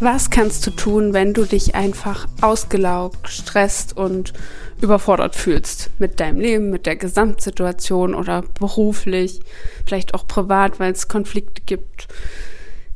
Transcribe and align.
Was 0.00 0.30
kannst 0.30 0.66
du 0.66 0.70
tun, 0.70 1.12
wenn 1.12 1.34
du 1.34 1.44
dich 1.44 1.74
einfach 1.74 2.26
ausgelaugt, 2.40 3.28
stresst 3.28 3.94
und 3.94 4.32
überfordert 4.80 5.36
fühlst 5.36 5.90
mit 5.98 6.20
deinem 6.20 6.40
Leben, 6.40 6.70
mit 6.70 6.86
der 6.86 6.96
Gesamtsituation 6.96 8.14
oder 8.14 8.42
beruflich, 8.58 9.40
vielleicht 9.84 10.14
auch 10.14 10.26
privat, 10.26 10.80
weil 10.80 10.92
es 10.92 11.08
Konflikte 11.08 11.60
gibt? 11.66 12.08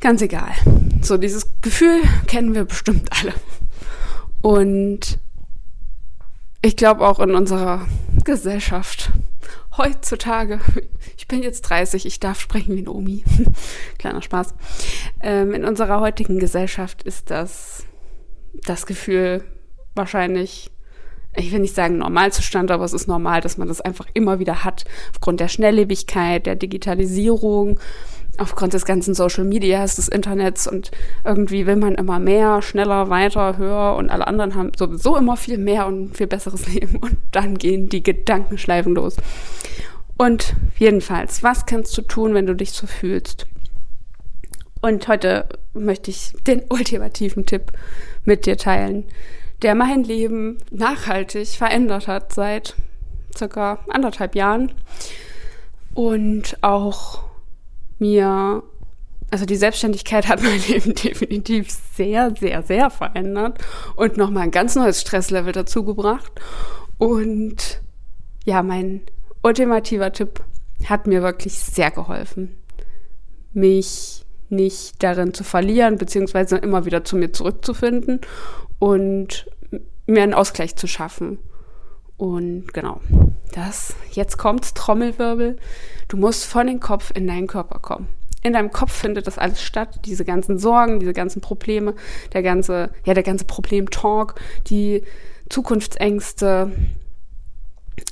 Ganz 0.00 0.22
egal. 0.22 0.52
So 1.02 1.18
dieses 1.18 1.46
Gefühl 1.60 2.00
kennen 2.26 2.54
wir 2.54 2.64
bestimmt 2.64 3.10
alle. 3.20 3.34
Und 4.40 5.18
ich 6.62 6.74
glaube 6.74 7.06
auch 7.06 7.20
in 7.20 7.34
unserer 7.34 7.86
Gesellschaft 8.24 9.12
heutzutage, 9.76 10.60
ich 11.16 11.28
bin 11.28 11.42
jetzt 11.42 11.62
30, 11.62 12.06
ich 12.06 12.20
darf 12.20 12.40
sprechen 12.40 12.76
wie 12.76 12.82
ein 12.82 12.88
Omi, 12.88 13.24
kleiner 13.98 14.22
Spaß, 14.22 14.54
ähm, 15.20 15.52
in 15.52 15.64
unserer 15.64 16.00
heutigen 16.00 16.38
Gesellschaft 16.38 17.02
ist 17.02 17.30
das, 17.30 17.84
das 18.64 18.86
Gefühl 18.86 19.44
wahrscheinlich, 19.94 20.70
ich 21.36 21.52
will 21.52 21.60
nicht 21.60 21.74
sagen 21.74 21.98
Normalzustand, 21.98 22.70
aber 22.70 22.84
es 22.84 22.92
ist 22.92 23.08
normal, 23.08 23.40
dass 23.40 23.58
man 23.58 23.68
das 23.68 23.80
einfach 23.80 24.06
immer 24.14 24.38
wieder 24.38 24.64
hat, 24.64 24.84
aufgrund 25.12 25.40
der 25.40 25.48
Schnelllebigkeit, 25.48 26.46
der 26.46 26.56
Digitalisierung, 26.56 27.80
aufgrund 28.38 28.74
des 28.74 28.84
ganzen 28.84 29.14
Social 29.14 29.44
Medias, 29.44 29.96
des 29.96 30.08
Internets 30.08 30.66
und 30.66 30.90
irgendwie 31.24 31.66
will 31.66 31.76
man 31.76 31.94
immer 31.94 32.18
mehr, 32.18 32.62
schneller, 32.62 33.10
weiter, 33.10 33.56
höher 33.56 33.96
und 33.96 34.10
alle 34.10 34.26
anderen 34.26 34.54
haben 34.54 34.72
sowieso 34.76 35.16
immer 35.16 35.36
viel 35.36 35.58
mehr 35.58 35.86
und 35.86 36.16
viel 36.16 36.26
besseres 36.26 36.66
Leben 36.72 36.96
und 36.96 37.16
dann 37.32 37.56
gehen 37.56 37.88
die 37.88 38.02
Gedankenschleifen 38.02 38.94
los. 38.94 39.16
Und 40.16 40.54
jedenfalls, 40.78 41.42
was 41.42 41.66
kannst 41.66 41.96
du 41.98 42.02
tun, 42.02 42.34
wenn 42.34 42.46
du 42.46 42.54
dich 42.54 42.72
so 42.72 42.86
fühlst? 42.86 43.46
Und 44.80 45.08
heute 45.08 45.48
möchte 45.72 46.10
ich 46.10 46.32
den 46.46 46.62
ultimativen 46.70 47.46
Tipp 47.46 47.72
mit 48.24 48.46
dir 48.46 48.56
teilen, 48.56 49.04
der 49.62 49.74
mein 49.74 50.04
Leben 50.04 50.58
nachhaltig 50.70 51.48
verändert 51.48 52.06
hat 52.06 52.32
seit 52.32 52.74
circa 53.36 53.80
anderthalb 53.88 54.34
Jahren 54.34 54.72
und 55.94 56.58
auch 56.60 57.22
mir, 57.98 58.62
also 59.30 59.44
die 59.46 59.56
Selbstständigkeit 59.56 60.28
hat 60.28 60.42
mein 60.42 60.60
Leben 60.68 60.94
definitiv 60.94 61.68
sehr, 61.94 62.34
sehr, 62.38 62.62
sehr 62.62 62.90
verändert 62.90 63.58
und 63.96 64.16
nochmal 64.16 64.44
ein 64.44 64.50
ganz 64.50 64.74
neues 64.74 65.00
Stresslevel 65.00 65.52
dazu 65.52 65.84
gebracht. 65.84 66.32
Und 66.98 67.82
ja, 68.44 68.62
mein 68.62 69.02
ultimativer 69.42 70.12
Tipp 70.12 70.40
hat 70.86 71.06
mir 71.06 71.22
wirklich 71.22 71.54
sehr 71.54 71.90
geholfen, 71.90 72.56
mich 73.52 74.24
nicht 74.48 75.02
darin 75.02 75.34
zu 75.34 75.44
verlieren, 75.44 75.98
beziehungsweise 75.98 76.56
immer 76.56 76.84
wieder 76.84 77.04
zu 77.04 77.16
mir 77.16 77.32
zurückzufinden 77.32 78.20
und 78.78 79.46
mir 80.06 80.22
einen 80.22 80.34
Ausgleich 80.34 80.76
zu 80.76 80.86
schaffen. 80.86 81.38
Und 82.16 82.72
genau, 82.72 83.00
das, 83.52 83.94
jetzt 84.12 84.38
kommt's, 84.38 84.74
Trommelwirbel. 84.74 85.56
Du 86.08 86.16
musst 86.16 86.44
von 86.44 86.66
den 86.66 86.80
Kopf 86.80 87.12
in 87.14 87.26
deinen 87.26 87.46
Körper 87.46 87.78
kommen. 87.78 88.08
In 88.42 88.52
deinem 88.52 88.70
Kopf 88.70 88.92
findet 88.92 89.26
das 89.26 89.38
alles 89.38 89.62
statt, 89.62 90.00
diese 90.04 90.24
ganzen 90.24 90.58
Sorgen, 90.58 91.00
diese 91.00 91.14
ganzen 91.14 91.40
Probleme, 91.40 91.94
der 92.34 92.42
ganze, 92.42 92.90
ja, 93.04 93.14
der 93.14 93.22
ganze 93.22 93.46
Problem-Talk, 93.46 94.34
die 94.68 95.02
Zukunftsängste 95.48 96.70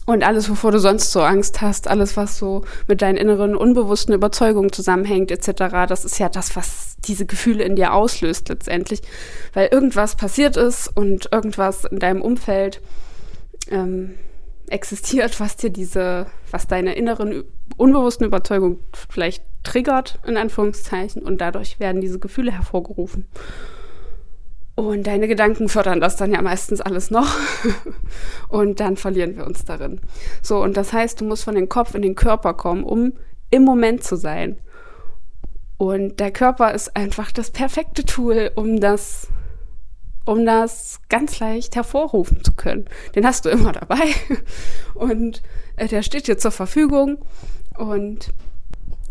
und 0.06 0.24
alles, 0.24 0.48
wovor 0.48 0.72
du 0.72 0.78
sonst 0.78 1.12
so 1.12 1.22
Angst 1.22 1.60
hast, 1.60 1.88
alles, 1.88 2.16
was 2.16 2.38
so 2.38 2.64
mit 2.88 3.02
deinen 3.02 3.16
inneren 3.16 3.54
unbewussten 3.54 4.14
Überzeugungen 4.14 4.72
zusammenhängt, 4.72 5.30
etc., 5.30 5.86
das 5.88 6.04
ist 6.04 6.18
ja 6.18 6.28
das, 6.28 6.56
was 6.56 6.96
diese 7.04 7.26
Gefühle 7.26 7.64
in 7.64 7.76
dir 7.76 7.92
auslöst 7.92 8.48
letztendlich, 8.48 9.02
weil 9.52 9.68
irgendwas 9.70 10.16
passiert 10.16 10.56
ist 10.56 10.88
und 10.88 11.28
irgendwas 11.32 11.84
in 11.84 11.98
deinem 11.98 12.22
Umfeld 12.22 12.80
ähm, 13.70 14.14
existiert, 14.68 15.38
was 15.40 15.56
dir 15.56 15.70
diese, 15.70 16.26
was 16.50 16.66
deine 16.66 16.94
inneren 16.94 17.44
unbewussten 17.76 18.26
Überzeugungen 18.26 18.80
vielleicht 19.08 19.44
triggert, 19.62 20.18
in 20.26 20.36
Anführungszeichen, 20.36 21.22
und 21.22 21.40
dadurch 21.40 21.78
werden 21.80 22.00
diese 22.00 22.18
Gefühle 22.18 22.52
hervorgerufen. 22.52 23.26
Und 24.74 25.06
deine 25.06 25.28
Gedanken 25.28 25.68
fördern 25.68 26.00
das 26.00 26.16
dann 26.16 26.32
ja 26.32 26.40
meistens 26.40 26.80
alles 26.80 27.10
noch. 27.10 27.36
und 28.48 28.80
dann 28.80 28.96
verlieren 28.96 29.36
wir 29.36 29.46
uns 29.46 29.64
darin. 29.64 30.00
So, 30.42 30.62
und 30.62 30.76
das 30.76 30.92
heißt, 30.92 31.20
du 31.20 31.24
musst 31.26 31.44
von 31.44 31.54
dem 31.54 31.68
Kopf 31.68 31.94
in 31.94 32.02
den 32.02 32.14
Körper 32.14 32.54
kommen, 32.54 32.82
um 32.82 33.12
im 33.50 33.64
Moment 33.64 34.02
zu 34.02 34.16
sein. 34.16 34.58
Und 35.76 36.20
der 36.20 36.30
Körper 36.30 36.72
ist 36.72 36.96
einfach 36.96 37.32
das 37.32 37.50
perfekte 37.50 38.04
Tool, 38.04 38.50
um 38.54 38.80
das 38.80 39.28
um 40.24 40.46
das 40.46 41.00
ganz 41.08 41.40
leicht 41.40 41.76
hervorrufen 41.76 42.44
zu 42.44 42.52
können. 42.52 42.86
Den 43.14 43.26
hast 43.26 43.44
du 43.44 43.48
immer 43.48 43.72
dabei 43.72 44.14
und 44.94 45.42
äh, 45.76 45.88
der 45.88 46.02
steht 46.02 46.28
dir 46.28 46.38
zur 46.38 46.52
Verfügung 46.52 47.18
und 47.76 48.32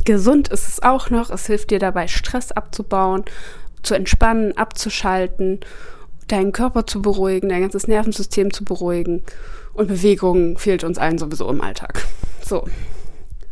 gesund 0.05 0.47
ist 0.49 0.67
es 0.67 0.81
auch 0.81 1.09
noch. 1.09 1.29
Es 1.29 1.47
hilft 1.47 1.71
dir 1.71 1.79
dabei, 1.79 2.07
Stress 2.07 2.51
abzubauen, 2.51 3.23
zu 3.83 3.93
entspannen, 3.93 4.57
abzuschalten, 4.57 5.59
deinen 6.27 6.51
Körper 6.51 6.85
zu 6.85 7.01
beruhigen, 7.01 7.49
dein 7.49 7.61
ganzes 7.61 7.87
Nervensystem 7.87 8.53
zu 8.53 8.63
beruhigen. 8.63 9.23
Und 9.73 9.87
Bewegung 9.87 10.57
fehlt 10.57 10.83
uns 10.83 10.97
allen 10.97 11.17
sowieso 11.17 11.49
im 11.49 11.61
Alltag. 11.61 12.05
So. 12.45 12.65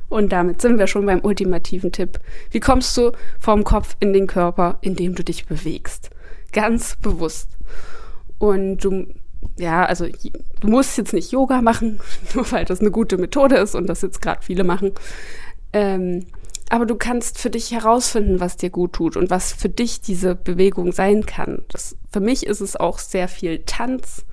Und 0.10 0.32
damit 0.32 0.62
sind 0.62 0.80
wir 0.80 0.88
schon 0.88 1.06
beim 1.06 1.24
ultimativen 1.24 1.92
Tipp. 1.92 2.20
Wie 2.52 2.60
kommst 2.60 2.98
du 2.98 3.12
vom 3.40 3.64
Kopf 3.64 3.96
in 4.00 4.12
den 4.12 4.28
Körper, 4.28 4.80
indem 4.82 5.14
du 5.14 5.24
dich 5.24 5.46
bewegst? 5.46 6.10
Ganz 6.52 6.96
bewusst. 6.96 7.50
Und 8.38 8.78
du, 8.78 9.08
ja, 9.58 9.86
also 9.86 10.08
du 10.60 10.68
musst 10.68 10.98
jetzt 10.98 11.14
nicht 11.14 11.32
Yoga 11.32 11.62
machen, 11.62 12.00
nur 12.34 12.52
weil 12.52 12.66
das 12.66 12.80
eine 12.80 12.92
gute 12.92 13.18
Methode 13.18 13.58
ist 13.58 13.76
und 13.76 13.88
das 13.88 14.02
jetzt 14.02 14.22
gerade 14.22 14.42
viele 14.42 14.64
machen. 14.64 14.92
Ähm, 15.74 16.26
aber 16.70 16.86
du 16.86 16.96
kannst 16.96 17.40
für 17.40 17.50
dich 17.50 17.72
herausfinden, 17.72 18.40
was 18.40 18.56
dir 18.56 18.70
gut 18.70 18.94
tut 18.94 19.18
und 19.18 19.30
was 19.32 19.54
für 19.54 19.70
dich 19.70 20.02
diese 20.02 20.36
Bewegung 20.36 20.92
sein 20.92 21.26
kann. 21.26 21.64
Das, 21.70 21.96
für 22.12 22.20
mich 22.20 22.46
ist 22.46 22.62
es 22.62 22.76
auch 22.76 23.00
sehr 23.00 23.28
viel 23.28 23.64
Tanz, 23.66 24.24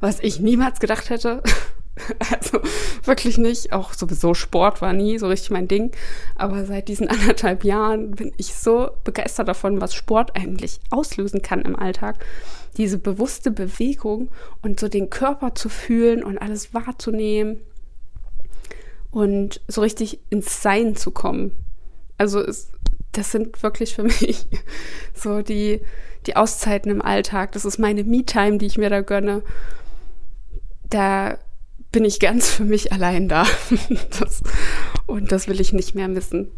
was 0.00 0.18
ich 0.20 0.40
niemals 0.40 0.80
gedacht 0.80 1.10
hätte. 1.10 1.42
Also 2.30 2.60
wirklich 3.04 3.38
nicht. 3.38 3.72
Auch 3.72 3.92
sowieso 3.92 4.34
Sport 4.34 4.82
war 4.82 4.92
nie 4.92 5.18
so 5.18 5.28
richtig 5.28 5.50
mein 5.50 5.68
Ding. 5.68 5.92
Aber 6.36 6.64
seit 6.64 6.88
diesen 6.88 7.08
anderthalb 7.08 7.64
Jahren 7.64 8.12
bin 8.12 8.32
ich 8.36 8.54
so 8.54 8.90
begeistert 9.04 9.48
davon, 9.48 9.80
was 9.80 9.94
Sport 9.94 10.36
eigentlich 10.36 10.80
auslösen 10.90 11.42
kann 11.42 11.62
im 11.62 11.76
Alltag. 11.76 12.24
Diese 12.76 12.98
bewusste 12.98 13.50
Bewegung 13.50 14.28
und 14.62 14.80
so 14.80 14.88
den 14.88 15.10
Körper 15.10 15.54
zu 15.54 15.68
fühlen 15.68 16.24
und 16.24 16.38
alles 16.38 16.72
wahrzunehmen 16.72 17.60
und 19.10 19.60
so 19.68 19.82
richtig 19.82 20.20
ins 20.30 20.62
Sein 20.62 20.96
zu 20.96 21.10
kommen. 21.10 21.52
Also 22.16 22.40
es, 22.40 22.70
das 23.12 23.30
sind 23.30 23.62
wirklich 23.62 23.94
für 23.94 24.02
mich 24.04 24.46
so 25.14 25.42
die, 25.42 25.82
die 26.26 26.36
Auszeiten 26.36 26.90
im 26.90 27.02
Alltag. 27.02 27.52
Das 27.52 27.66
ist 27.66 27.78
meine 27.78 28.04
Me-Time, 28.04 28.56
die 28.56 28.66
ich 28.66 28.78
mir 28.78 28.88
da 28.88 29.02
gönne. 29.02 29.42
Da 30.88 31.38
bin 31.92 32.04
ich 32.04 32.18
ganz 32.18 32.50
für 32.50 32.64
mich 32.64 32.92
allein 32.92 33.28
da. 33.28 33.46
das, 34.18 34.42
und 35.06 35.30
das 35.30 35.46
will 35.46 35.60
ich 35.60 35.72
nicht 35.72 35.94
mehr 35.94 36.08
missen. 36.08 36.48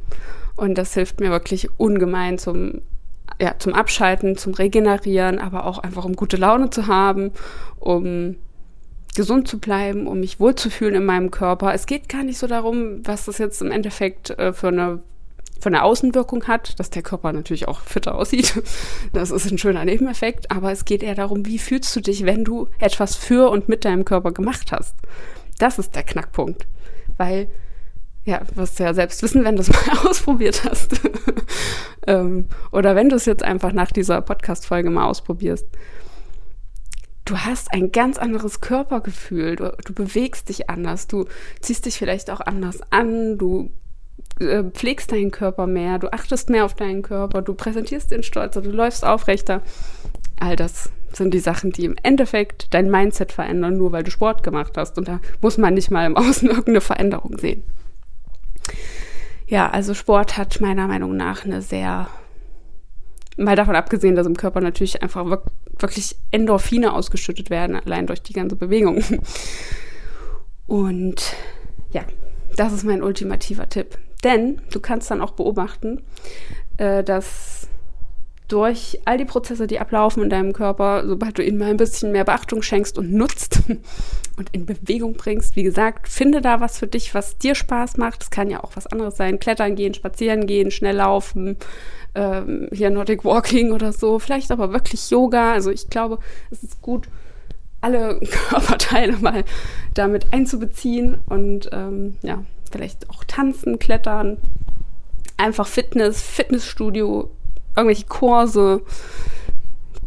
Und 0.56 0.78
das 0.78 0.94
hilft 0.94 1.20
mir 1.20 1.30
wirklich 1.30 1.68
ungemein 1.76 2.38
zum, 2.38 2.80
ja, 3.40 3.56
zum 3.58 3.74
Abschalten, 3.74 4.36
zum 4.36 4.54
Regenerieren, 4.54 5.40
aber 5.40 5.66
auch 5.66 5.78
einfach 5.78 6.04
um 6.04 6.14
gute 6.14 6.36
Laune 6.36 6.70
zu 6.70 6.86
haben, 6.86 7.32
um 7.80 8.36
gesund 9.16 9.48
zu 9.48 9.58
bleiben, 9.58 10.06
um 10.06 10.20
mich 10.20 10.40
wohlzufühlen 10.40 10.94
in 10.94 11.04
meinem 11.04 11.30
Körper. 11.30 11.74
Es 11.74 11.86
geht 11.86 12.08
gar 12.08 12.22
nicht 12.22 12.38
so 12.38 12.46
darum, 12.46 13.00
was 13.04 13.26
das 13.26 13.38
jetzt 13.38 13.60
im 13.60 13.70
Endeffekt 13.70 14.30
äh, 14.30 14.52
für 14.52 14.68
eine 14.68 15.02
von 15.64 15.72
der 15.72 15.84
Außenwirkung 15.84 16.46
hat, 16.46 16.78
dass 16.78 16.90
der 16.90 17.02
Körper 17.02 17.32
natürlich 17.32 17.66
auch 17.68 17.80
fitter 17.80 18.14
aussieht. 18.14 18.62
Das 19.14 19.30
ist 19.30 19.50
ein 19.50 19.58
schöner 19.58 19.84
Nebeneffekt, 19.84 20.50
aber 20.50 20.70
es 20.70 20.84
geht 20.84 21.02
eher 21.02 21.14
darum, 21.14 21.46
wie 21.46 21.58
fühlst 21.58 21.96
du 21.96 22.00
dich, 22.00 22.26
wenn 22.26 22.44
du 22.44 22.68
etwas 22.78 23.16
für 23.16 23.50
und 23.50 23.68
mit 23.68 23.86
deinem 23.86 24.04
Körper 24.04 24.32
gemacht 24.32 24.72
hast. 24.72 24.94
Das 25.58 25.78
ist 25.78 25.94
der 25.94 26.02
Knackpunkt. 26.02 26.66
Weil, 27.16 27.48
ja, 28.24 28.42
wirst 28.54 28.78
du 28.78 28.84
ja 28.84 28.92
selbst 28.92 29.22
wissen, 29.22 29.44
wenn 29.44 29.56
du 29.56 29.62
es 29.62 29.70
mal 29.86 30.06
ausprobiert 30.06 30.64
hast. 30.64 31.00
ähm, 32.06 32.48
oder 32.70 32.94
wenn 32.94 33.08
du 33.08 33.16
es 33.16 33.24
jetzt 33.24 33.42
einfach 33.42 33.72
nach 33.72 33.90
dieser 33.90 34.20
Podcast-Folge 34.20 34.90
mal 34.90 35.06
ausprobierst. 35.06 35.66
Du 37.24 37.38
hast 37.38 37.72
ein 37.72 37.90
ganz 37.90 38.18
anderes 38.18 38.60
Körpergefühl, 38.60 39.56
du, 39.56 39.74
du 39.82 39.94
bewegst 39.94 40.50
dich 40.50 40.68
anders, 40.68 41.06
du 41.06 41.24
ziehst 41.60 41.86
dich 41.86 41.96
vielleicht 41.96 42.28
auch 42.28 42.40
anders 42.40 42.80
an, 42.90 43.38
du 43.38 43.70
äh, 44.40 44.64
pflegst 44.64 45.12
deinen 45.12 45.30
Körper 45.30 45.66
mehr, 45.66 45.98
du 45.98 46.12
achtest 46.12 46.50
mehr 46.50 46.64
auf 46.64 46.74
deinen 46.74 47.02
Körper, 47.02 47.42
du 47.42 47.54
präsentierst 47.54 48.10
den 48.10 48.22
stolzer, 48.22 48.62
du 48.62 48.70
läufst 48.70 49.04
aufrechter. 49.04 49.62
All 50.38 50.56
das 50.56 50.90
sind 51.12 51.32
die 51.32 51.40
Sachen, 51.40 51.70
die 51.70 51.84
im 51.84 51.96
Endeffekt 52.02 52.74
dein 52.74 52.90
Mindset 52.90 53.32
verändern, 53.32 53.76
nur 53.76 53.92
weil 53.92 54.02
du 54.02 54.10
Sport 54.10 54.42
gemacht 54.42 54.76
hast. 54.76 54.98
Und 54.98 55.08
da 55.08 55.20
muss 55.40 55.58
man 55.58 55.74
nicht 55.74 55.90
mal 55.90 56.06
im 56.06 56.16
Außen 56.16 56.48
irgendeine 56.48 56.80
Veränderung 56.80 57.38
sehen. 57.38 57.62
Ja, 59.46 59.70
also 59.70 59.94
Sport 59.94 60.36
hat 60.36 60.60
meiner 60.60 60.88
Meinung 60.88 61.16
nach 61.16 61.44
eine 61.44 61.62
sehr 61.62 62.08
Mal 63.36 63.56
davon 63.56 63.74
abgesehen, 63.74 64.14
dass 64.14 64.28
im 64.28 64.36
Körper 64.36 64.60
natürlich 64.60 65.02
einfach 65.02 65.24
wirklich 65.78 66.16
Endorphine 66.30 66.92
ausgeschüttet 66.92 67.50
werden, 67.50 67.74
allein 67.74 68.06
durch 68.06 68.22
die 68.22 68.32
ganze 68.32 68.54
Bewegung. 68.54 69.02
Und 70.66 71.34
ja, 71.90 72.02
das 72.56 72.72
ist 72.72 72.84
mein 72.84 73.02
ultimativer 73.02 73.68
Tipp. 73.68 73.98
Denn 74.24 74.60
du 74.72 74.80
kannst 74.80 75.10
dann 75.10 75.20
auch 75.20 75.32
beobachten, 75.32 76.02
äh, 76.78 77.04
dass 77.04 77.68
durch 78.48 79.00
all 79.04 79.16
die 79.16 79.24
Prozesse, 79.24 79.66
die 79.66 79.78
ablaufen 79.78 80.22
in 80.22 80.30
deinem 80.30 80.52
Körper, 80.52 81.04
sobald 81.06 81.38
du 81.38 81.42
ihnen 81.42 81.58
mal 81.58 81.70
ein 81.70 81.76
bisschen 81.76 82.12
mehr 82.12 82.24
Beachtung 82.24 82.62
schenkst 82.62 82.98
und 82.98 83.12
nutzt 83.12 83.62
und 84.36 84.50
in 84.52 84.66
Bewegung 84.66 85.14
bringst, 85.14 85.56
wie 85.56 85.62
gesagt, 85.62 86.08
finde 86.08 86.40
da 86.40 86.60
was 86.60 86.78
für 86.78 86.86
dich, 86.86 87.14
was 87.14 87.38
dir 87.38 87.54
Spaß 87.54 87.96
macht. 87.96 88.22
Es 88.22 88.30
kann 88.30 88.50
ja 88.50 88.62
auch 88.62 88.72
was 88.74 88.86
anderes 88.86 89.16
sein. 89.16 89.38
Klettern 89.38 89.76
gehen, 89.76 89.94
spazieren 89.94 90.46
gehen, 90.46 90.70
schnell 90.70 90.96
laufen, 90.96 91.56
ähm, 92.14 92.68
hier 92.72 92.90
Nordic 92.90 93.24
Walking 93.24 93.72
oder 93.72 93.92
so. 93.92 94.18
Vielleicht 94.18 94.50
aber 94.50 94.72
wirklich 94.72 95.10
Yoga. 95.10 95.52
Also 95.52 95.70
ich 95.70 95.88
glaube, 95.88 96.18
es 96.50 96.62
ist 96.62 96.82
gut, 96.82 97.08
alle 97.80 98.20
Körperteile 98.48 99.16
mal 99.16 99.44
damit 99.94 100.26
einzubeziehen 100.32 101.18
und 101.28 101.70
ähm, 101.72 102.16
ja, 102.22 102.44
vielleicht 102.74 103.08
auch 103.08 103.22
tanzen, 103.22 103.78
klettern, 103.78 104.36
einfach 105.36 105.68
Fitness, 105.68 106.20
Fitnessstudio, 106.20 107.30
irgendwelche 107.76 108.06
Kurse. 108.06 108.82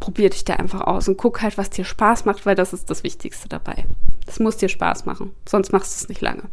Probier 0.01 0.29
dich 0.29 0.43
da 0.43 0.55
einfach 0.55 0.81
aus 0.81 1.07
und 1.07 1.17
guck 1.17 1.41
halt, 1.41 1.57
was 1.57 1.69
dir 1.69 1.85
Spaß 1.85 2.25
macht, 2.25 2.45
weil 2.45 2.55
das 2.55 2.73
ist 2.73 2.89
das 2.89 3.03
Wichtigste 3.03 3.47
dabei. 3.47 3.85
Das 4.25 4.39
muss 4.39 4.57
dir 4.57 4.67
Spaß 4.67 5.05
machen, 5.05 5.31
sonst 5.47 5.71
machst 5.71 5.93
du 5.93 6.03
es 6.03 6.09
nicht 6.09 6.21
lange. 6.21 6.43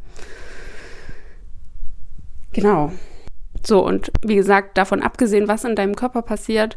Genau. 2.53 2.93
So, 3.67 3.85
und 3.85 4.13
wie 4.23 4.37
gesagt, 4.37 4.79
davon 4.79 5.03
abgesehen, 5.03 5.49
was 5.49 5.65
in 5.65 5.75
deinem 5.75 5.97
Körper 5.97 6.23
passiert, 6.23 6.77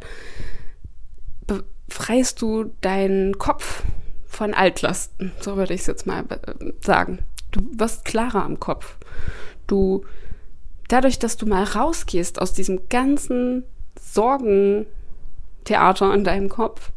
befreist 1.46 2.42
du 2.42 2.72
deinen 2.82 3.38
Kopf 3.38 3.84
von 4.26 4.56
Altlasten. 4.56 5.32
So 5.42 5.58
würde 5.58 5.76
ich 5.76 5.82
es 5.82 5.88
jetzt 5.88 6.08
mal 6.08 6.24
äh, 6.30 6.74
sagen. 6.82 7.20
Du 7.52 7.62
wirst 7.78 8.06
klarer 8.06 8.44
am 8.44 8.60
Kopf. 8.60 8.98
Du, 9.68 10.04
dadurch, 10.88 11.20
dass 11.20 11.38
du 11.38 11.46
mal 11.46 11.64
rausgehst 11.64 12.42
aus 12.42 12.54
diesem 12.54 12.90
ganzen 12.90 13.64
Sorgentheater 14.00 16.14
in 16.14 16.24
deinem 16.24 16.50
Kopf 16.50 16.92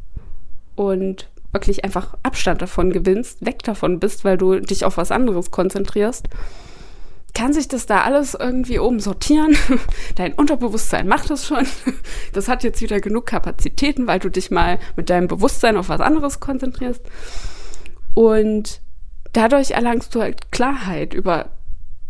und 0.77 1.29
wirklich 1.53 1.85
einfach 1.85 2.17
Abstand 2.23 2.63
davon 2.63 2.93
gewinnst, 2.93 3.45
weg 3.45 3.65
davon 3.65 3.99
bist, 3.99 4.25
weil 4.25 4.39
du 4.39 4.61
dich 4.61 4.85
auf 4.85 4.97
was 4.97 5.11
anderes 5.11 5.51
konzentrierst, 5.51 6.29
kann 7.35 7.53
sich 7.53 7.69
das 7.69 7.87
da 7.87 8.03
alles 8.03 8.35
irgendwie 8.35 8.79
oben 8.79 9.01
sortieren. 9.01 9.57
Dein 10.17 10.35
Unterbewusstsein 10.35 11.07
macht 11.07 11.31
das 11.31 11.47
schon. 11.47 11.67
Das 12.33 12.49
hat 12.49 12.63
jetzt 12.63 12.81
wieder 12.81 13.01
genug 13.01 13.27
Kapazitäten, 13.27 14.07
weil 14.07 14.21
du 14.21 14.31
dich 14.31 14.53
mal 14.53 14.79
mit 14.95 15.11
deinem 15.11 15.27
Bewusstsein 15.27 15.77
auf 15.77 15.89
was 15.89 16.01
anderes 16.01 16.39
konzentrierst. 16.39 17.03
Und 18.15 18.81
dadurch 19.33 19.73
erlangst 19.73 20.15
du 20.15 20.21
halt 20.21 20.51
Klarheit 20.53 21.15
über 21.15 21.51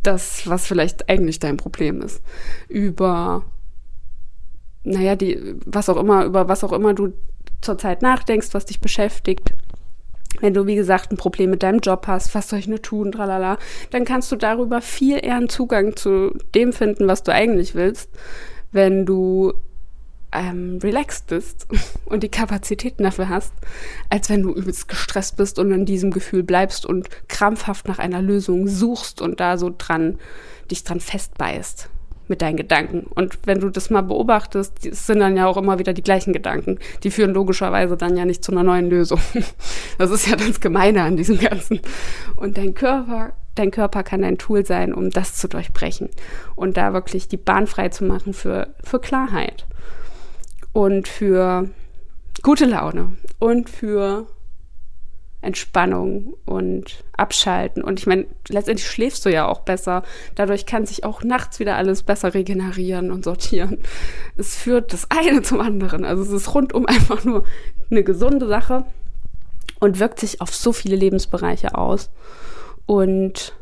das, 0.03 0.49
was 0.49 0.67
vielleicht 0.67 1.09
eigentlich 1.09 1.39
dein 1.39 1.57
Problem 1.57 2.01
ist. 2.03 2.23
Über, 2.69 3.45
naja, 4.85 5.17
die, 5.17 5.57
was 5.67 5.89
auch 5.89 5.97
immer, 5.97 6.25
über 6.25 6.49
was 6.49 6.65
auch 6.65 6.73
immer 6.73 6.95
du 6.95 7.13
zurzeit 7.61 8.03
nachdenkst, 8.03 8.49
was 8.53 8.67
dich 8.67 8.81
beschäftigt. 8.81 9.53
Wenn 10.41 10.55
du, 10.55 10.67
wie 10.67 10.77
gesagt, 10.77 11.11
ein 11.13 11.17
Problem 11.17 11.51
mit 11.51 11.63
deinem 11.63 11.81
Job 11.81 12.07
hast, 12.07 12.35
was 12.35 12.49
soll 12.49 12.61
ich 12.61 12.69
nur 12.69 12.81
tun, 12.81 13.13
tralala, 13.13 13.59
dann 13.91 14.05
kannst 14.05 14.33
du 14.33 14.37
darüber 14.37 14.81
viel 14.81 15.19
eher 15.23 15.37
einen 15.37 15.49
Zugang 15.49 15.97
zu 15.97 16.33
dem 16.55 16.73
finden, 16.73 17.09
was 17.09 17.23
du 17.23 17.33
eigentlich 17.33 17.75
willst, 17.75 18.09
wenn 18.73 19.05
du 19.05 19.53
ähm, 20.33 20.79
relaxed 20.83 21.27
bist 21.29 21.67
und 22.05 22.23
die 22.23 22.29
Kapazitäten 22.29 23.03
dafür 23.03 23.29
hast, 23.29 23.53
als 24.09 24.29
wenn 24.31 24.43
du 24.43 24.53
übelst 24.53 24.89
gestresst 24.89 25.37
bist 25.37 25.59
und 25.59 25.73
in 25.73 25.87
diesem 25.87 26.11
Gefühl 26.11 26.43
bleibst 26.43 26.87
und 26.87 27.09
krampfhaft 27.29 27.89
nach 27.89 27.99
einer 27.99 28.23
Lösung 28.23 28.69
suchst 28.69 29.21
und 29.21 29.41
da 29.41 29.59
so 29.59 29.75
dran, 29.77 30.19
dich 30.71 30.85
dran 30.85 31.01
festbeißt 31.01 31.89
mit 32.31 32.43
deinen 32.43 32.57
Gedanken. 32.57 33.07
Und 33.13 33.41
wenn 33.45 33.59
du 33.59 33.71
das 33.71 33.91
mal 33.91 34.03
beobachtest, 34.03 34.87
es 34.87 35.07
sind 35.07 35.19
dann 35.19 35.37
ja 35.37 35.47
auch 35.47 35.57
immer 35.57 35.81
wieder 35.81 35.93
die 35.93 36.03
gleichen 36.03 36.33
Gedanken. 36.33 36.79
Die 37.03 37.11
führen 37.11 37.35
logischerweise 37.35 37.97
dann 37.97 38.17
ja 38.17 38.25
nicht 38.25 38.45
zu 38.45 38.53
einer 38.53 38.63
neuen 38.63 38.89
Lösung. 38.89 39.21
Das 39.99 40.11
ist 40.11 40.27
ja 40.27 40.37
das 40.37 40.61
Gemeine 40.61 41.03
an 41.03 41.19
diesem 41.19 41.39
Ganzen. 41.39 41.81
Und 42.37 42.57
dein 42.57 42.73
Körper, 42.73 43.33
dein 43.57 43.71
Körper 43.71 44.03
kann 44.03 44.25
ein 44.25 44.39
Tool 44.39 44.65
sein, 44.65 44.95
um 44.95 45.11
das 45.11 45.35
zu 45.35 45.47
durchbrechen 45.47 46.09
und 46.55 46.79
da 46.79 46.95
wirklich 46.95 47.29
die 47.29 47.37
Bahn 47.37 47.67
frei 47.67 47.91
zu 47.91 48.05
machen 48.05 48.33
für, 48.33 48.69
für 48.83 48.99
Klarheit 48.99 49.67
und 50.73 51.09
für 51.09 51.69
gute 52.43 52.65
Laune 52.65 53.17
und 53.39 53.69
für 53.69 54.27
Entspannung 55.43 56.35
und 56.45 57.03
Abschalten. 57.17 57.83
Und 57.83 57.99
ich 57.99 58.07
meine, 58.07 58.27
letztendlich 58.49 58.87
schläfst 58.87 59.25
du 59.25 59.31
ja 59.31 59.49
auch 59.49 59.61
besser. 59.61 60.03
Dadurch 60.35 60.67
kann 60.67 60.85
sich 60.85 61.05
auch 61.05 61.23
nachts 61.23 61.59
wieder 61.61 61.77
alles 61.77 62.03
besser 62.03 62.35
regenerieren 62.35 63.11
und 63.11 63.25
sortieren. 63.25 63.79
Es 64.37 64.55
führt 64.57 64.93
das 64.93 65.11
eine 65.11 65.43
zum 65.43 65.61
anderen. 65.61 66.05
Also 66.05 66.23
es 66.23 66.31
ist 66.31 66.55
rundum 66.55 66.87
einfach 66.87 67.25
nur 67.25 67.45
eine 67.91 68.05
gesunde 68.05 68.47
Sache 68.47 68.85
und 69.81 69.99
wirkt 69.99 70.21
sich 70.21 70.43
auf 70.43 70.55
so 70.55 70.73
viele 70.73 70.97
Lebensbereiche 70.97 71.75
aus. 71.75 72.11
Und 72.85 73.55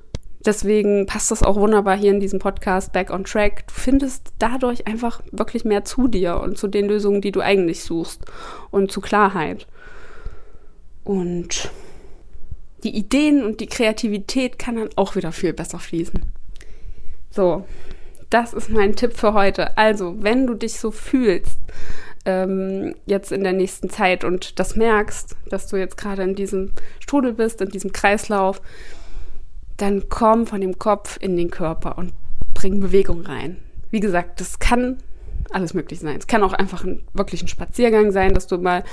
deswegen 0.44 1.06
passt 1.06 1.30
das 1.30 1.42
auch 1.42 1.56
wunderbar 1.56 1.96
hier 1.96 2.10
in 2.10 2.20
diesem 2.20 2.38
Podcast 2.38 2.92
Back 2.92 3.10
on 3.10 3.24
Track. 3.24 3.66
Du 3.68 3.74
findest 3.74 4.32
dadurch 4.38 4.86
einfach 4.86 5.22
wirklich 5.32 5.64
mehr 5.64 5.84
zu 5.84 6.08
dir 6.08 6.40
und 6.40 6.58
zu 6.58 6.68
den 6.68 6.88
Lösungen, 6.88 7.20
die 7.20 7.32
du 7.32 7.40
eigentlich 7.40 7.82
suchst 7.82 8.24
und 8.70 8.90
zu 8.90 9.00
Klarheit. 9.00 9.66
Und 11.04 11.70
die 12.84 12.96
Ideen 12.96 13.44
und 13.44 13.60
die 13.60 13.66
Kreativität 13.66 14.58
kann 14.58 14.76
dann 14.76 14.90
auch 14.96 15.16
wieder 15.16 15.32
viel 15.32 15.52
besser 15.52 15.78
fließen. 15.78 16.32
So, 17.30 17.64
das 18.30 18.52
ist 18.52 18.70
mein 18.70 18.94
Tipp 18.94 19.14
für 19.14 19.32
heute. 19.32 19.76
Also, 19.76 20.16
wenn 20.22 20.46
du 20.46 20.54
dich 20.54 20.78
so 20.78 20.90
fühlst, 20.90 21.58
ähm, 22.24 22.94
jetzt 23.06 23.32
in 23.32 23.42
der 23.42 23.52
nächsten 23.54 23.90
Zeit 23.90 24.22
und 24.22 24.58
das 24.58 24.76
merkst, 24.76 25.36
dass 25.48 25.66
du 25.66 25.76
jetzt 25.76 25.96
gerade 25.96 26.22
in 26.22 26.34
diesem 26.34 26.72
Strudel 27.00 27.32
bist, 27.32 27.60
in 27.60 27.70
diesem 27.70 27.92
Kreislauf, 27.92 28.60
dann 29.78 30.08
komm 30.08 30.46
von 30.46 30.60
dem 30.60 30.78
Kopf 30.78 31.16
in 31.20 31.36
den 31.36 31.50
Körper 31.50 31.98
und 31.98 32.12
bring 32.54 32.80
Bewegung 32.80 33.22
rein. 33.22 33.56
Wie 33.90 34.00
gesagt, 34.00 34.40
das 34.40 34.58
kann 34.58 34.98
alles 35.50 35.72
möglich 35.72 36.00
sein. 36.00 36.16
Es 36.18 36.26
kann 36.26 36.42
auch 36.42 36.52
einfach 36.52 36.84
ein, 36.84 37.02
wirklich 37.14 37.42
ein 37.42 37.48
Spaziergang 37.48 38.12
sein, 38.12 38.34
dass 38.34 38.46
du 38.46 38.58
mal 38.58 38.84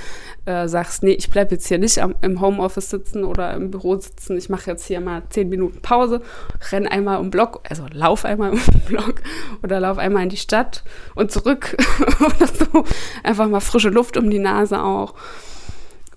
äh, 0.46 0.68
sagst, 0.68 1.02
nee, 1.02 1.12
ich 1.12 1.28
bleibe 1.28 1.54
jetzt 1.54 1.66
hier 1.66 1.78
nicht 1.78 1.98
am, 1.98 2.14
im 2.22 2.40
Homeoffice 2.40 2.88
sitzen 2.88 3.24
oder 3.24 3.52
im 3.54 3.70
Büro 3.70 3.96
sitzen. 3.96 4.38
Ich 4.38 4.48
mache 4.48 4.70
jetzt 4.70 4.86
hier 4.86 5.00
mal 5.00 5.22
zehn 5.28 5.48
Minuten 5.48 5.82
Pause, 5.82 6.22
renn 6.70 6.86
einmal 6.86 7.18
um 7.18 7.30
Block, 7.30 7.60
also 7.68 7.86
lauf 7.92 8.24
einmal 8.24 8.50
um 8.52 8.60
Block 8.86 9.16
oder 9.62 9.80
lauf 9.80 9.98
einmal 9.98 10.22
in 10.22 10.28
die 10.30 10.36
Stadt 10.36 10.82
und 11.14 11.30
zurück 11.30 11.76
oder 12.20 12.46
so. 12.46 12.84
Einfach 13.22 13.48
mal 13.48 13.60
frische 13.60 13.90
Luft 13.90 14.16
um 14.16 14.30
die 14.30 14.38
Nase 14.38 14.82
auch 14.82 15.14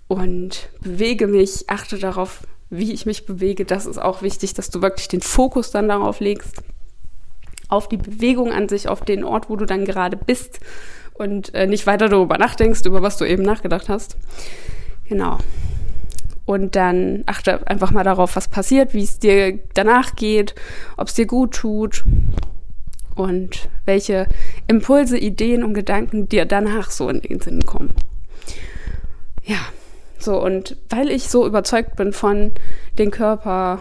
und 0.08 0.70
bewege 0.82 1.28
mich, 1.28 1.70
achte 1.70 2.00
darauf, 2.00 2.42
wie 2.70 2.94
ich 2.94 3.06
mich 3.06 3.26
bewege. 3.26 3.66
Das 3.66 3.86
ist 3.86 3.98
auch 3.98 4.22
wichtig, 4.22 4.54
dass 4.54 4.70
du 4.70 4.82
wirklich 4.82 5.08
den 5.08 5.22
Fokus 5.22 5.72
dann 5.72 5.88
darauf 5.88 6.20
legst 6.20 6.64
auf 7.70 7.88
die 7.88 7.98
Bewegung 7.98 8.52
an 8.52 8.68
sich, 8.68 8.90
auf 8.90 9.02
den 9.02 9.24
Ort, 9.24 9.50
wo 9.50 9.56
du 9.56 9.66
dann 9.66 9.86
gerade 9.86 10.18
bist 10.18 10.60
und 11.14 11.54
äh, 11.54 11.68
nicht 11.68 11.86
weiter 11.88 12.10
darüber 12.10 12.38
nachdenkst, 12.38 12.86
über 12.86 13.02
was 13.02 13.18
du 13.18 13.26
eben 13.26 13.44
nachgedacht 13.44 13.90
hast. 13.90 14.18
Genau. 15.08 15.38
Und 16.46 16.76
dann 16.76 17.24
achte 17.28 17.66
einfach 17.68 17.92
mal 17.92 18.04
darauf, 18.04 18.36
was 18.36 18.48
passiert, 18.48 18.96
wie 18.96 19.04
es 19.04 19.20
dir 19.20 19.60
danach 19.76 20.16
geht, 20.16 20.56
ob 20.98 21.08
es 21.08 21.14
dir 21.14 21.28
gut 21.28 21.54
tut 21.54 22.04
und 23.14 23.70
welche 23.86 24.28
Impulse, 24.66 25.18
Ideen 25.18 25.64
und 25.64 25.76
Gedanken 25.76 26.28
dir 26.28 26.46
danach 26.46 26.90
so 26.90 27.08
in 27.08 27.22
den 27.22 27.40
Sinn 27.40 27.64
kommen. 27.68 27.94
Ja, 29.44 29.60
so 30.20 30.42
und 30.42 30.78
weil 30.90 31.10
ich 31.10 31.30
so 31.30 31.46
überzeugt 31.46 31.96
bin 31.96 32.14
von 32.14 32.52
den 32.98 33.12
Körper, 33.12 33.80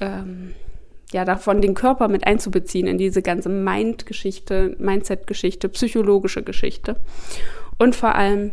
ähm, 0.00 0.54
ja, 1.12 1.24
davon 1.24 1.60
den 1.60 1.74
Körper 1.74 2.08
mit 2.08 2.26
einzubeziehen 2.26 2.86
in 2.86 2.98
diese 2.98 3.22
ganze 3.22 3.48
Mind-Geschichte, 3.48 4.76
Mindset-Geschichte, 4.78 5.68
psychologische 5.68 6.42
Geschichte. 6.42 6.96
Und 7.78 7.94
vor 7.94 8.14
allem 8.14 8.52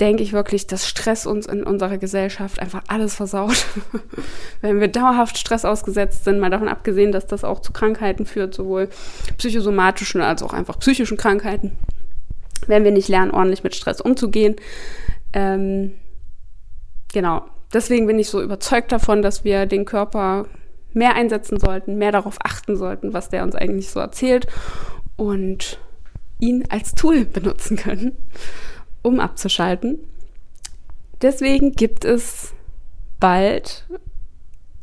denke 0.00 0.22
ich 0.22 0.32
wirklich, 0.32 0.66
dass 0.66 0.88
Stress 0.88 1.26
uns 1.26 1.46
in 1.46 1.62
unserer 1.62 1.98
Gesellschaft 1.98 2.58
einfach 2.58 2.82
alles 2.88 3.14
versaut. 3.14 3.66
Wenn 4.62 4.80
wir 4.80 4.88
dauerhaft 4.88 5.36
Stress 5.36 5.64
ausgesetzt 5.64 6.24
sind, 6.24 6.40
mal 6.40 6.50
davon 6.50 6.68
abgesehen, 6.68 7.12
dass 7.12 7.26
das 7.26 7.44
auch 7.44 7.60
zu 7.60 7.72
Krankheiten 7.72 8.24
führt, 8.24 8.54
sowohl 8.54 8.88
psychosomatischen 9.36 10.22
als 10.22 10.42
auch 10.42 10.54
einfach 10.54 10.78
psychischen 10.78 11.18
Krankheiten, 11.18 11.72
wenn 12.66 12.84
wir 12.84 12.92
nicht 12.92 13.08
lernen, 13.08 13.30
ordentlich 13.30 13.62
mit 13.62 13.74
Stress 13.74 14.00
umzugehen. 14.00 14.56
Ähm, 15.32 15.92
genau. 17.12 17.46
Deswegen 17.72 18.06
bin 18.06 18.18
ich 18.18 18.28
so 18.28 18.42
überzeugt 18.42 18.92
davon, 18.92 19.22
dass 19.22 19.44
wir 19.44 19.66
den 19.66 19.84
Körper 19.84 20.46
mehr 20.92 21.14
einsetzen 21.14 21.58
sollten, 21.58 21.96
mehr 21.96 22.12
darauf 22.12 22.36
achten 22.42 22.76
sollten, 22.76 23.12
was 23.12 23.28
der 23.28 23.44
uns 23.44 23.54
eigentlich 23.54 23.90
so 23.90 24.00
erzählt. 24.00 24.46
Und 25.16 25.78
ihn 26.40 26.64
als 26.68 26.94
Tool 26.94 27.24
benutzen 27.26 27.76
können, 27.76 28.16
um 29.02 29.20
abzuschalten. 29.20 29.98
Deswegen 31.22 31.72
gibt 31.72 32.04
es 32.04 32.52
bald 33.20 33.86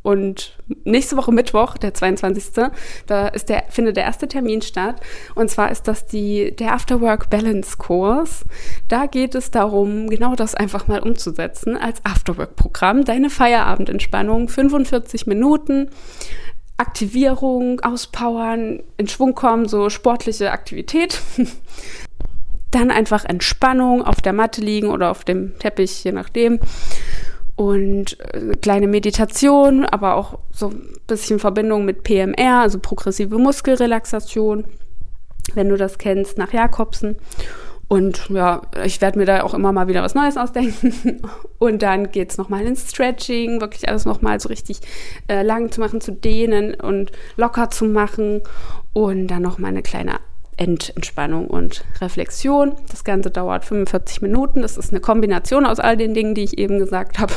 und 0.03 0.57
nächste 0.85 1.17
Woche 1.17 1.31
Mittwoch, 1.31 1.77
der 1.77 1.93
22. 1.93 2.69
Da 3.07 3.27
ist 3.27 3.49
der, 3.49 3.65
findet 3.69 3.97
der 3.97 4.05
erste 4.05 4.27
Termin 4.27 4.61
statt. 4.61 5.01
Und 5.35 5.49
zwar 5.49 5.69
ist 5.69 5.87
das 5.87 6.05
die, 6.05 6.55
der 6.55 6.73
Afterwork 6.73 7.29
Balance 7.29 7.77
Kurs. 7.77 8.45
Da 8.87 9.05
geht 9.05 9.35
es 9.35 9.51
darum, 9.51 10.09
genau 10.09 10.35
das 10.35 10.55
einfach 10.55 10.87
mal 10.87 11.01
umzusetzen 11.01 11.75
als 11.75 12.03
Afterwork-Programm. 12.05 13.03
Deine 13.03 13.29
Feierabendentspannung, 13.29 14.47
45 14.47 15.27
Minuten. 15.27 15.89
Aktivierung, 16.77 17.79
Auspowern, 17.81 18.83
in 18.97 19.07
Schwung 19.07 19.33
kommen, 19.33 19.67
so 19.67 19.89
sportliche 19.89 20.51
Aktivität. 20.51 21.19
Dann 22.71 22.91
einfach 22.91 23.25
Entspannung 23.25 24.03
auf 24.03 24.21
der 24.21 24.33
Matte 24.33 24.61
liegen 24.61 24.89
oder 24.89 25.09
auf 25.09 25.23
dem 25.23 25.57
Teppich, 25.57 26.03
je 26.03 26.11
nachdem 26.11 26.59
und 27.57 28.19
äh, 28.33 28.55
kleine 28.61 28.87
Meditation, 28.87 29.83
aber 29.83 30.15
auch 30.15 30.39
so 30.51 30.69
ein 30.69 30.93
bisschen 31.07 31.39
Verbindung 31.39 31.83
mit 31.83 32.03
PMR, 32.03 32.61
also 32.61 32.79
progressive 32.79 33.37
Muskelrelaxation, 33.37 34.65
wenn 35.55 35.67
du 35.67 35.75
das 35.75 35.97
kennst, 35.97 36.37
nach 36.37 36.53
Jakobsen. 36.53 37.17
Und 37.89 38.29
ja, 38.29 38.61
ich 38.83 39.01
werde 39.01 39.17
mir 39.17 39.25
da 39.25 39.43
auch 39.43 39.53
immer 39.53 39.71
mal 39.71 39.87
wieder 39.87 40.03
was 40.03 40.13
Neues 40.13 40.37
ausdenken. 40.37 41.21
Und 41.57 41.81
dann 41.81 42.11
geht's 42.11 42.37
nochmal 42.37 42.65
ins 42.65 42.91
Stretching, 42.91 43.59
wirklich 43.59 43.87
alles 43.87 44.05
nochmal 44.05 44.39
so 44.39 44.49
richtig 44.49 44.81
äh, 45.27 45.41
lang 45.41 45.71
zu 45.71 45.79
machen, 45.79 46.01
zu 46.01 46.11
dehnen 46.11 46.75
und 46.75 47.11
locker 47.37 47.69
zu 47.69 47.85
machen. 47.85 48.41
Und 48.93 49.27
dann 49.27 49.41
nochmal 49.41 49.71
eine 49.71 49.83
kleine 49.83 50.19
Ententspannung 50.57 51.47
und 51.47 51.85
Reflexion. 52.01 52.75
Das 52.89 53.03
Ganze 53.03 53.29
dauert 53.29 53.63
45 53.63 54.21
Minuten. 54.21 54.63
Das 54.63 54.77
ist 54.77 54.91
eine 54.91 54.99
Kombination 54.99 55.65
aus 55.65 55.79
all 55.79 55.95
den 55.97 56.13
Dingen, 56.13 56.35
die 56.35 56.43
ich 56.43 56.57
eben 56.57 56.79
gesagt 56.79 57.19
habe. 57.19 57.33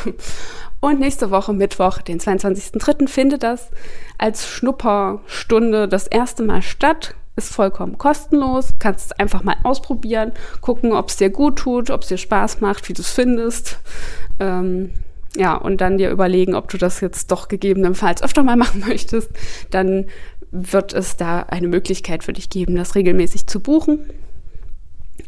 Und 0.81 0.99
nächste 0.99 1.31
Woche, 1.31 1.53
Mittwoch, 1.53 1.99
den 1.99 2.19
22.03., 2.19 3.07
findet 3.07 3.43
das 3.43 3.71
als 4.17 4.49
Schnupperstunde 4.49 5.87
das 5.87 6.07
erste 6.07 6.43
Mal 6.43 6.63
statt. 6.63 7.15
Ist 7.37 7.55
vollkommen 7.55 7.99
kostenlos. 7.99 8.75
Kannst 8.79 9.21
einfach 9.21 9.45
mal 9.45 9.57
ausprobieren, 9.63 10.33
gucken, 10.63 10.93
ob 10.93 11.11
es 11.11 11.17
dir 11.17 11.31
gut 11.31 11.59
tut, 11.59 11.91
ob 11.91 12.03
es 12.03 12.09
dir 12.09 12.19
Spaß 12.19 12.61
macht, 12.61 12.89
wie 12.89 12.95
du 12.95 13.03
es 13.03 13.11
findest. 13.11 13.79
Ähm, 14.39 14.91
ja, 15.37 15.55
und 15.55 15.81
dann 15.81 15.99
dir 15.99 16.11
überlegen, 16.11 16.55
ob 16.55 16.69
du 16.69 16.79
das 16.79 17.01
jetzt 17.01 17.31
doch 17.31 17.49
gegebenenfalls 17.49 18.23
öfter 18.23 18.43
mal 18.43 18.57
machen 18.57 18.83
möchtest. 18.87 19.31
Dann 19.71 20.07
wird 20.53 20.93
es 20.93 21.17
da 21.17 21.41
eine 21.43 21.69
Möglichkeit 21.69 22.25
für 22.25 22.33
dich 22.33 22.51
geben, 22.51 22.77
das 22.77 22.95
regelmäßig 22.95 23.47
zu 23.47 23.61
buchen. 23.61 24.07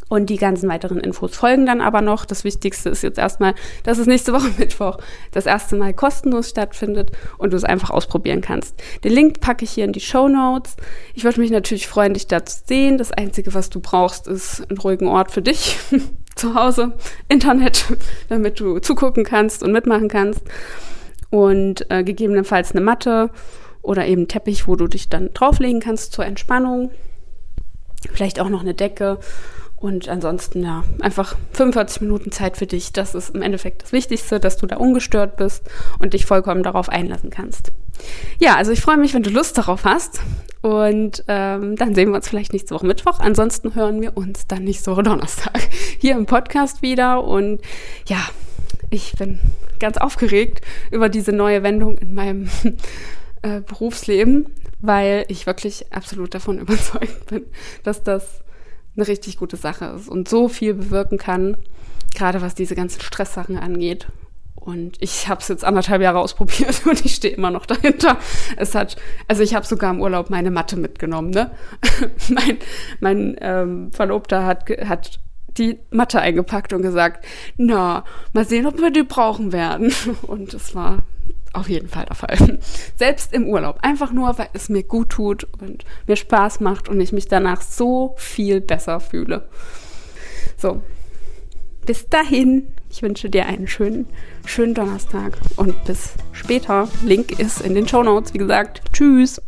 Und 0.09 0.29
die 0.29 0.37
ganzen 0.37 0.69
weiteren 0.69 0.99
Infos 0.99 1.35
folgen 1.35 1.65
dann 1.65 1.81
aber 1.81 2.03
noch. 2.03 2.27
Das 2.27 2.45
Wichtigste 2.45 2.91
ist 2.91 3.03
jetzt 3.03 3.19
erstmal, 3.19 3.55
dass 3.83 3.99
es 3.99 4.07
nächste 4.07 4.33
Woche 4.33 4.51
Mittwoch 4.59 4.99
das 5.31 5.47
erste 5.47 5.77
Mal 5.77 5.95
kostenlos 5.95 6.51
stattfindet 6.51 7.13
und 7.39 7.53
du 7.53 7.57
es 7.57 7.65
einfach 7.65 7.91
ausprobieren 7.91 8.43
kannst. 8.43 8.75
Den 9.05 9.13
Link 9.13 9.41
packe 9.41 9.65
ich 9.65 9.71
hier 9.71 9.85
in 9.85 9.93
die 9.93 10.01
Show 10.01 10.29
Notes. 10.29 10.77
Ich 11.15 11.25
würde 11.25 11.41
mich 11.41 11.51
natürlich 11.51 11.89
freuen, 11.89 12.15
dich 12.15 12.27
da 12.27 12.45
zu 12.45 12.63
sehen. 12.67 12.99
Das 12.99 13.11
Einzige, 13.11 13.55
was 13.55 13.71
du 13.71 13.81
brauchst, 13.81 14.27
ist 14.27 14.69
einen 14.69 14.79
ruhigen 14.79 15.09
Ort 15.09 15.31
für 15.31 15.43
dich. 15.43 15.79
zu 16.35 16.55
Hause, 16.55 16.93
Internet, 17.29 17.85
damit 18.29 18.59
du 18.61 18.79
zugucken 18.79 19.25
kannst 19.25 19.63
und 19.63 19.73
mitmachen 19.73 20.09
kannst. 20.09 20.43
Und 21.31 21.91
äh, 21.91 22.05
gegebenenfalls 22.05 22.73
eine 22.73 22.83
Matte 22.83 23.31
oder 23.83 24.07
eben 24.07 24.29
Teppich, 24.29 24.67
wo 24.67 24.77
du 24.77 24.87
dich 24.87 25.09
dann 25.09 25.33
drauflegen 25.35 25.81
kannst 25.81 26.13
zur 26.13 26.25
Entspannung. 26.25 26.91
Vielleicht 28.13 28.41
auch 28.41 28.49
noch 28.49 28.63
eine 28.63 28.75
Decke. 28.75 29.19
Und 29.77 30.09
ansonsten, 30.09 30.63
ja, 30.63 30.85
einfach 31.01 31.37
45 31.55 32.03
Minuten 32.03 32.31
Zeit 32.31 32.57
für 32.57 32.69
dich. 32.69 32.93
Das 32.93 33.17
ist 33.17 33.35
im 33.35 33.43
Endeffekt 33.43 33.83
das 33.83 33.91
Wichtigste, 33.91 34.39
dass 34.39 34.57
du 34.57 34.67
da 34.67 34.77
ungestört 34.77 35.37
bist 35.37 35.65
und 35.99 36.15
dich 36.15 36.25
vollkommen 36.25 36.63
darauf 36.63 36.89
einlassen 36.89 37.31
kannst. 37.31 37.73
Ja, 38.39 38.55
also 38.55 38.71
ich 38.71 38.81
freue 38.81 38.97
mich, 38.97 39.13
wenn 39.13 39.25
du 39.25 39.31
Lust 39.31 39.59
darauf 39.59 39.85
hast. 39.85 40.21
Und 40.61 41.25
ähm, 41.27 41.75
dann 41.75 41.97
sehen 41.97 42.11
wir 42.11 42.17
uns 42.17 42.29
vielleicht 42.29 42.53
nächste 42.53 42.77
Woche 42.77 42.87
Mittwoch. 42.87 43.19
Ansonsten 43.19 43.75
hören 43.75 44.01
wir 44.01 44.17
uns 44.17 44.47
dann 44.47 44.63
nächste 44.63 44.93
Woche 44.93 45.03
Donnerstag 45.03 45.59
hier 45.99 46.15
im 46.15 46.27
Podcast 46.27 46.83
wieder. 46.83 47.25
Und 47.25 47.61
ja, 48.07 48.21
ich 48.91 49.15
bin 49.19 49.41
ganz 49.81 49.97
aufgeregt 49.97 50.65
über 50.93 51.09
diese 51.09 51.33
neue 51.33 51.65
Wendung 51.65 51.99
in 51.99 52.15
meinem 52.15 52.49
äh, 53.43 53.61
Berufsleben, 53.61 54.47
weil 54.81 55.25
ich 55.29 55.47
wirklich 55.47 55.93
absolut 55.93 56.35
davon 56.35 56.59
überzeugt 56.61 57.27
bin, 57.27 57.45
dass 57.83 58.03
das 58.03 58.43
eine 58.97 59.07
richtig 59.07 59.39
gute 59.39 59.57
Sache 59.57 59.87
ist 59.97 60.09
und 60.09 60.29
so 60.29 60.49
viel 60.49 60.75
bewirken 60.75 61.19
kann, 61.19 61.57
gerade 62.15 62.43
was 62.43 62.55
diese 62.55 62.75
ganzen 62.75 63.01
Stresssachen 63.01 63.57
angeht. 63.57 64.07
Und 64.55 64.97
ich 65.01 65.29
habe 65.29 65.41
es 65.41 65.49
jetzt 65.49 65.65
anderthalb 65.65 66.03
Jahre 66.03 66.21
ausprobiert 66.21 66.83
und 66.87 67.05
ich 67.05 67.15
stehe 67.17 67.35
immer 67.35 67.51
noch 67.51 67.67
dahinter. 67.67 68.19
Es 68.57 68.75
hat, 68.75 68.97
also 69.27 69.43
ich 69.43 69.55
habe 69.55 69.67
sogar 69.67 69.93
im 69.93 70.01
Urlaub 70.01 70.31
meine 70.31 70.51
Matte 70.51 70.77
mitgenommen. 70.77 71.31
Ne? 71.31 71.51
mein 72.29 72.59
mein 73.01 73.37
ähm, 73.41 73.91
Verlobter 73.93 74.47
hat, 74.47 74.71
hat 74.87 75.19
die 75.59 75.81
Matte 75.91 76.21
eingepackt 76.21 76.73
und 76.73 76.83
gesagt, 76.83 77.25
na, 77.57 78.05
mal 78.33 78.45
sehen, 78.45 78.67
ob 78.67 78.81
wir 78.81 78.91
die 78.91 79.03
brauchen 79.03 79.53
werden. 79.53 79.93
Und 80.23 80.55
es 80.55 80.75
war 80.75 81.03
auf 81.53 81.69
jeden 81.69 81.89
Fall 81.89 82.07
der 82.07 82.17
Fall. 82.17 82.59
Selbst 82.97 83.33
im 83.33 83.47
Urlaub. 83.47 83.79
Einfach 83.83 84.13
nur, 84.13 84.39
weil 84.39 84.49
es 84.53 84.69
mir 84.69 84.83
gut 84.83 85.11
tut 85.11 85.47
und 85.61 85.85
mir 86.07 86.17
Spaß 86.17 86.61
macht 86.61 86.89
und 86.89 87.01
ich 87.01 87.13
mich 87.13 87.29
danach 87.29 87.63
so 87.63 88.15
viel 88.17 88.61
besser 88.61 89.01
fühle. 89.01 89.49
So. 90.57 90.83
Bis 91.85 92.09
dahin. 92.09 92.69
Ich 92.91 93.03
wünsche 93.03 93.31
dir 93.31 93.47
einen 93.47 93.67
schönen, 93.67 94.07
schönen 94.45 94.75
Donnerstag 94.75 95.39
und 95.57 95.85
bis 95.85 96.11
später. 96.33 96.89
Link 97.05 97.39
ist 97.39 97.63
in 97.63 97.75
den 97.75 97.89
Show 97.89 98.03
Notes, 98.03 98.35
wie 98.35 98.39
gesagt. 98.39 98.83
Tschüss. 98.93 99.41